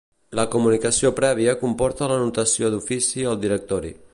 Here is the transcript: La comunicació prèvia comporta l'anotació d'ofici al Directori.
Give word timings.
La 0.37 0.45
comunicació 0.53 1.11
prèvia 1.19 1.53
comporta 1.65 2.09
l'anotació 2.13 2.73
d'ofici 2.77 3.31
al 3.35 3.39
Directori. 3.45 3.95